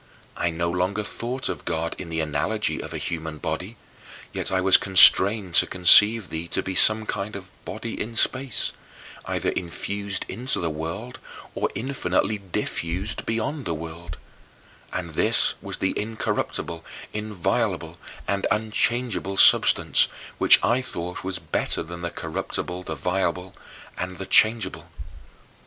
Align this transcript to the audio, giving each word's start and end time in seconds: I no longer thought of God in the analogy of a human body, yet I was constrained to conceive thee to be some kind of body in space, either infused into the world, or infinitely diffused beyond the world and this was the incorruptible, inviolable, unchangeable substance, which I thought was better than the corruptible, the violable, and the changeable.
I 0.35 0.49
no 0.49 0.71
longer 0.71 1.03
thought 1.03 1.47
of 1.47 1.63
God 1.63 1.95
in 1.99 2.09
the 2.09 2.21
analogy 2.21 2.81
of 2.81 2.91
a 2.91 2.97
human 2.97 3.37
body, 3.37 3.77
yet 4.33 4.51
I 4.51 4.59
was 4.59 4.75
constrained 4.75 5.53
to 5.61 5.67
conceive 5.67 6.29
thee 6.29 6.47
to 6.47 6.63
be 6.63 6.73
some 6.73 7.05
kind 7.05 7.35
of 7.35 7.51
body 7.65 8.01
in 8.01 8.15
space, 8.15 8.71
either 9.25 9.49
infused 9.49 10.25
into 10.27 10.59
the 10.59 10.71
world, 10.71 11.19
or 11.53 11.69
infinitely 11.75 12.39
diffused 12.39 13.27
beyond 13.27 13.65
the 13.65 13.75
world 13.75 14.17
and 14.91 15.13
this 15.13 15.53
was 15.61 15.77
the 15.77 15.93
incorruptible, 15.95 16.83
inviolable, 17.13 17.99
unchangeable 18.27 19.37
substance, 19.37 20.07
which 20.39 20.57
I 20.63 20.81
thought 20.81 21.23
was 21.23 21.37
better 21.37 21.83
than 21.83 22.01
the 22.01 22.09
corruptible, 22.09 22.81
the 22.81 22.95
violable, 22.95 23.53
and 23.99 24.17
the 24.17 24.25
changeable. 24.25 24.87